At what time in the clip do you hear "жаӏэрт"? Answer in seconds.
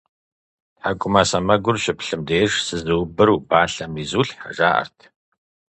4.55-4.97